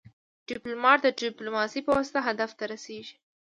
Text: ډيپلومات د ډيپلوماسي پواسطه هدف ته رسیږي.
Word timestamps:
ډيپلومات 0.49 0.99
د 1.03 1.07
ډيپلوماسي 1.21 1.81
پواسطه 1.87 2.19
هدف 2.27 2.51
ته 2.57 2.63
رسیږي. 2.73 3.15